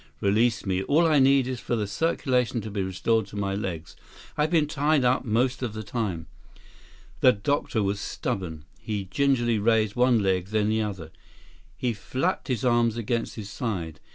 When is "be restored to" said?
2.71-3.35